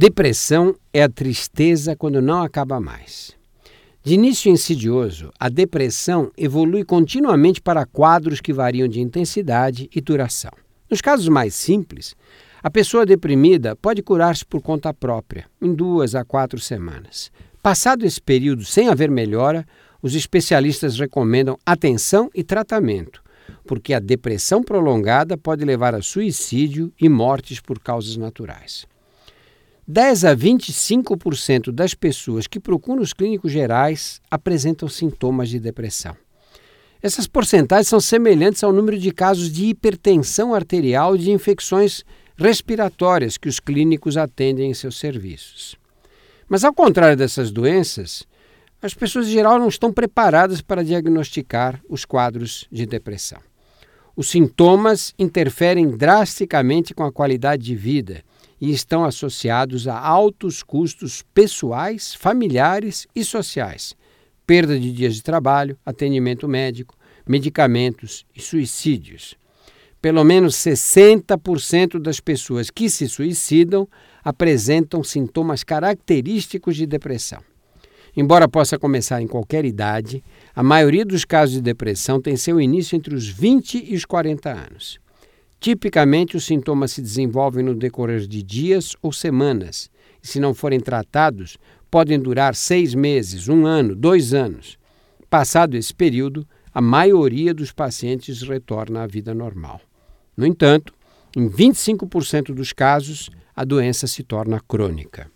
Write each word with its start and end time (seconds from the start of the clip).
Depressão 0.00 0.76
é 0.92 1.02
a 1.02 1.08
tristeza 1.08 1.96
quando 1.96 2.22
não 2.22 2.40
acaba 2.40 2.78
mais. 2.78 3.32
De 4.00 4.14
início 4.14 4.48
insidioso, 4.48 5.32
a 5.40 5.48
depressão 5.48 6.30
evolui 6.38 6.84
continuamente 6.84 7.60
para 7.60 7.84
quadros 7.84 8.40
que 8.40 8.52
variam 8.52 8.86
de 8.86 9.00
intensidade 9.00 9.90
e 9.92 10.00
duração. 10.00 10.52
Nos 10.88 11.00
casos 11.00 11.26
mais 11.26 11.52
simples, 11.52 12.14
a 12.62 12.70
pessoa 12.70 13.04
deprimida 13.04 13.74
pode 13.74 14.00
curar-se 14.00 14.46
por 14.46 14.62
conta 14.62 14.94
própria, 14.94 15.46
em 15.60 15.74
duas 15.74 16.14
a 16.14 16.24
quatro 16.24 16.60
semanas. 16.60 17.32
Passado 17.60 18.06
esse 18.06 18.22
período 18.22 18.64
sem 18.64 18.88
haver 18.88 19.10
melhora, 19.10 19.66
os 20.00 20.14
especialistas 20.14 20.96
recomendam 20.96 21.58
atenção 21.66 22.30
e 22.32 22.44
tratamento, 22.44 23.20
porque 23.66 23.92
a 23.92 23.98
depressão 23.98 24.62
prolongada 24.62 25.36
pode 25.36 25.64
levar 25.64 25.92
a 25.92 26.02
suicídio 26.02 26.92
e 27.00 27.08
mortes 27.08 27.58
por 27.58 27.80
causas 27.80 28.16
naturais. 28.16 28.86
10 29.90 30.26
a 30.26 30.36
25% 30.36 31.72
das 31.72 31.94
pessoas 31.94 32.46
que 32.46 32.60
procuram 32.60 33.00
os 33.00 33.14
clínicos 33.14 33.50
gerais 33.50 34.20
apresentam 34.30 34.86
sintomas 34.86 35.48
de 35.48 35.58
depressão. 35.58 36.14
Essas 37.02 37.26
porcentagens 37.26 37.88
são 37.88 37.98
semelhantes 37.98 38.62
ao 38.62 38.70
número 38.70 38.98
de 38.98 39.10
casos 39.10 39.50
de 39.50 39.64
hipertensão 39.64 40.52
arterial 40.52 41.16
e 41.16 41.20
de 41.20 41.30
infecções 41.30 42.04
respiratórias 42.36 43.38
que 43.38 43.48
os 43.48 43.58
clínicos 43.58 44.18
atendem 44.18 44.70
em 44.70 44.74
seus 44.74 44.98
serviços. 44.98 45.74
Mas, 46.46 46.64
ao 46.64 46.74
contrário 46.74 47.16
dessas 47.16 47.50
doenças, 47.50 48.26
as 48.82 48.92
pessoas 48.92 49.26
em 49.26 49.32
geral 49.32 49.58
não 49.58 49.68
estão 49.68 49.90
preparadas 49.90 50.60
para 50.60 50.84
diagnosticar 50.84 51.80
os 51.88 52.04
quadros 52.04 52.68
de 52.70 52.84
depressão. 52.84 53.40
Os 54.14 54.28
sintomas 54.28 55.14
interferem 55.18 55.88
drasticamente 55.88 56.92
com 56.92 57.04
a 57.04 57.12
qualidade 57.12 57.62
de 57.62 57.74
vida 57.74 58.22
e 58.60 58.70
estão 58.70 59.04
associados 59.04 59.86
a 59.86 59.98
altos 59.98 60.62
custos 60.62 61.22
pessoais, 61.34 62.14
familiares 62.14 63.06
e 63.14 63.24
sociais, 63.24 63.94
perda 64.46 64.78
de 64.78 64.92
dias 64.92 65.14
de 65.14 65.22
trabalho, 65.22 65.78
atendimento 65.84 66.48
médico, 66.48 66.96
medicamentos 67.26 68.26
e 68.34 68.40
suicídios. 68.40 69.36
Pelo 70.00 70.24
menos 70.24 70.54
60% 70.54 71.98
das 71.98 72.20
pessoas 72.20 72.70
que 72.70 72.88
se 72.88 73.08
suicidam 73.08 73.88
apresentam 74.24 75.02
sintomas 75.02 75.64
característicos 75.64 76.76
de 76.76 76.86
depressão. 76.86 77.42
Embora 78.16 78.48
possa 78.48 78.78
começar 78.78 79.20
em 79.20 79.26
qualquer 79.26 79.64
idade, 79.64 80.24
a 80.54 80.62
maioria 80.62 81.04
dos 81.04 81.24
casos 81.24 81.56
de 81.56 81.60
depressão 81.60 82.20
tem 82.20 82.36
seu 82.36 82.60
início 82.60 82.96
entre 82.96 83.14
os 83.14 83.28
20 83.28 83.84
e 83.92 83.94
os 83.94 84.04
40 84.04 84.50
anos. 84.50 84.98
Tipicamente, 85.60 86.36
os 86.36 86.44
sintomas 86.44 86.92
se 86.92 87.02
desenvolvem 87.02 87.64
no 87.64 87.74
decorrer 87.74 88.20
de 88.20 88.42
dias 88.42 88.94
ou 89.02 89.12
semanas, 89.12 89.90
e, 90.22 90.26
se 90.26 90.38
não 90.38 90.54
forem 90.54 90.78
tratados, 90.78 91.58
podem 91.90 92.18
durar 92.18 92.54
seis 92.54 92.94
meses, 92.94 93.48
um 93.48 93.66
ano, 93.66 93.94
dois 93.94 94.32
anos. 94.32 94.78
Passado 95.28 95.76
esse 95.76 95.92
período, 95.92 96.46
a 96.72 96.80
maioria 96.80 97.52
dos 97.52 97.72
pacientes 97.72 98.42
retorna 98.42 99.02
à 99.02 99.06
vida 99.06 99.34
normal. 99.34 99.80
No 100.36 100.46
entanto, 100.46 100.94
em 101.36 101.48
25% 101.48 102.54
dos 102.54 102.72
casos, 102.72 103.30
a 103.54 103.64
doença 103.64 104.06
se 104.06 104.22
torna 104.22 104.60
crônica. 104.60 105.30